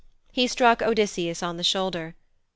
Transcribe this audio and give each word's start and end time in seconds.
He 0.31 0.47
struck 0.47 0.81
Odysseus 0.81 1.43
on 1.43 1.57
the 1.57 1.63
shoulder. 1.63 2.15